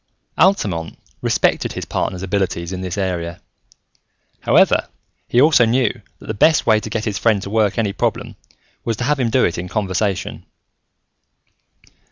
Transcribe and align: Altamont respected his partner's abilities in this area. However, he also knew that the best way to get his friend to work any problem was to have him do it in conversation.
Altamont 0.35 0.97
respected 1.21 1.73
his 1.73 1.85
partner's 1.85 2.23
abilities 2.23 2.73
in 2.73 2.81
this 2.81 2.97
area. 2.97 3.39
However, 4.39 4.87
he 5.27 5.39
also 5.39 5.63
knew 5.63 6.01
that 6.17 6.25
the 6.25 6.33
best 6.33 6.65
way 6.65 6.79
to 6.79 6.89
get 6.89 7.05
his 7.05 7.19
friend 7.19 7.39
to 7.43 7.51
work 7.51 7.77
any 7.77 7.93
problem 7.93 8.35
was 8.83 8.97
to 8.97 9.03
have 9.03 9.19
him 9.19 9.29
do 9.29 9.45
it 9.45 9.59
in 9.59 9.67
conversation. 9.69 10.47